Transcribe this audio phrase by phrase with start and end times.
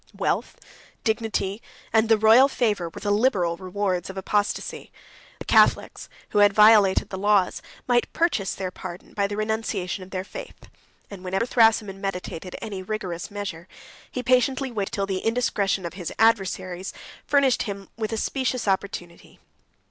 [0.17, 0.55] Wealth,
[1.03, 1.61] dignity,
[1.93, 4.91] and the royal favor, were the liberal rewards of apostasy;
[5.37, 10.09] the Catholics, who had violated the laws, might purchase their pardon by the renunciation of
[10.09, 10.57] their faith;
[11.11, 13.67] and whenever Thrasimund meditated any rigorous measure,
[14.09, 16.93] he patiently waited till the indiscretion of his adversaries
[17.27, 19.37] furnished him with a specious opportunity.